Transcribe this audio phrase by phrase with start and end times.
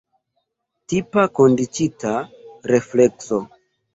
[0.93, 2.13] Tipa kondiĉita
[2.75, 3.41] reflekso.